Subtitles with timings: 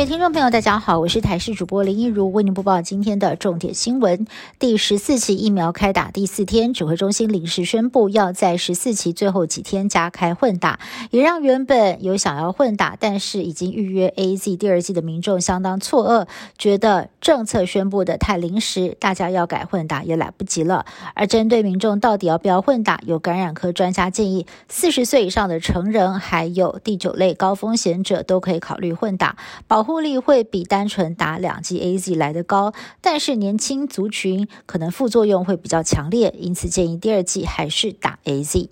[0.00, 4.26] 位听众朋友，大家好，我是台视主播林一如，为您播报今天的重点新闻。
[4.58, 16.26] 第十四期疫苗开打第四天，指挥中心临时宣布，要在十四期最后几天加开混打，也让原本有想要混打，但是已经预约 A Z 第二季的民众相当错愕，
[16.56, 20.86] 觉得政策宣布的太临时，大家要改混打也来不及了。
[21.12, 29.36] 而针对民众到底要不要混打，有感染科专家建议，四十岁以上的成人，还有第九类高风险者都可以考虑混打。
[29.68, 38.70] 保护力会比单纯打两剂 A Z 来得高，但是年轻族群可能副作用会比较强烈，因此建议第二剂还是打 A Z。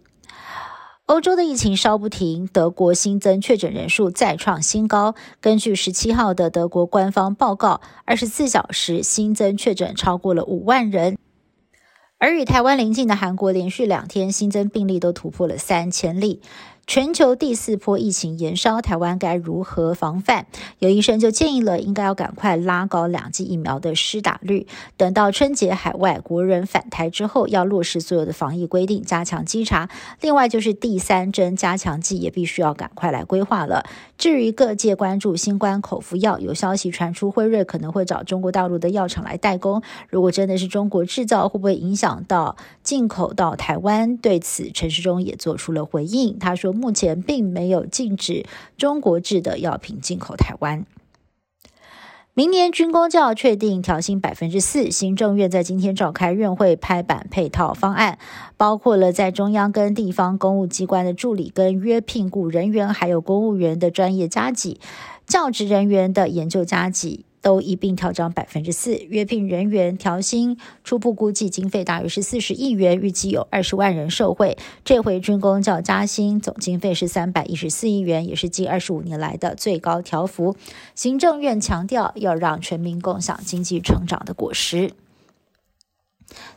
[1.06, 5.14] 欧洲的疫情稍不停，德国新增确诊人数再创新高。
[5.40, 11.16] 根据十七号的德国官方报告，二十四小时新增确诊超过了五万人。
[12.18, 16.42] 而与台湾邻近的韩国，连续两天新增病例都突破了三千例。
[16.88, 20.46] 全球第四波疫情延烧，台湾该如何防范？
[20.78, 24.66] 有医生就建议了，应该要赶快拉高两剂疫苗的施打率。
[24.96, 29.90] 等到春节海外国人返台之后，要落实所有的防疫规定，加强稽查。
[30.22, 33.84] 另外就是第三针加强剂也必须要赶快来规划了。
[34.16, 39.82] 至于各界关注新冠口服药，有消息传出，辉瑞可能会找中国大陆的药厂来代工。
[40.08, 44.16] 如果真的是中国制造，会不会影响到进口到台湾？
[44.16, 46.74] 对此，陈时中也做出了回应，他说。
[46.78, 50.86] 目前并没有禁止中国制的药品进口台湾。
[52.34, 58.16] 明年军工就要确定调薪百分之四，行政院在今天召开院会拍板配套方案，
[58.56, 64.78] 包括了在中央跟地方公务机关的助理跟约聘雇人员，还有公务员的专业加级、
[65.26, 67.24] 教职人员的研究加级。
[67.40, 74.56] 都一并调涨百分之四，约聘人员调薪初步估计经费大约是四十亿元，预计有二十万人受惠。
[74.84, 80.56] 这回军工较加薪，总经费是三百一十四亿元，也是近二十五年来的最高调幅。
[80.94, 84.92] 行政院强调要让全民共享经济成长的果实。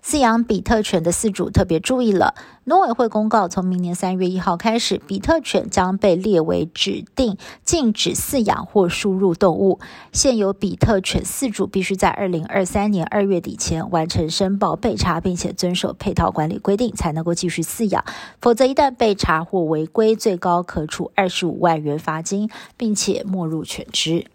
[0.04, 9.80] 饲养比特犬的饲主特别注意了，农委会公告，从明年三月一号开始，比特犬将被列为指定禁止饲养或输入动物。
[10.12, 18.04] 现有比特犬饲主必须在二零二三年二月底前完成申报备查，并且遵守配套管理规定，才能够继续饲养。
[18.42, 24.26] 否则，一旦被查或违规，最高可处二十五万元罚金，并且没入犬只。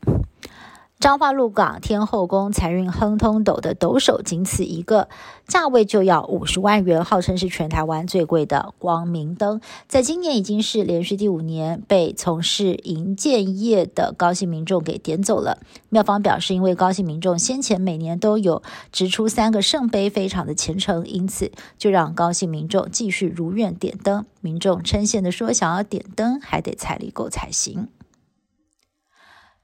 [0.99, 5.09] 彰化鹿港天后宫财运亨通斗的斗手仅此一个，
[5.47, 15.59] 价位就要五十万元，号称是全台湾最贵的光明灯，在今年已经是连续第五年被从事营建业的高兴民众给点走了。
[15.91, 24.25] 庙方表示，因为高兴民众先前每年都有直出三个圣杯，非常的虔诚，因此就让高兴民众继续如愿点灯。
[24.41, 27.89] 民众称羡的说，想要点灯还得财力够才行。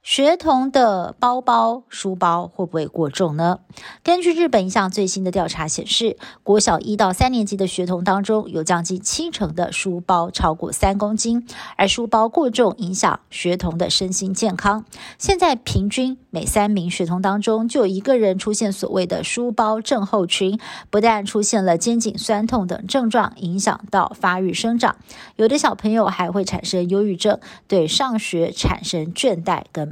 [0.03, 3.61] 学童的包包、书包会不会过重呢？
[4.03, 11.47] 根据日本一项最新的调查显示，国小一到三年级的学童当中，有将近七成的书包超过三公斤，
[11.77, 14.85] 而书包过重影响学童的身心健康。
[15.19, 20.59] 现在平均每三名学童当中就有一个人出现所谓的书包症候群，
[20.91, 24.97] 不但出现了肩颈酸痛等症状，影响到发育生长，
[25.37, 27.39] 有的小朋友还会产生忧郁症，
[27.69, 29.92] 对上学产生倦怠跟。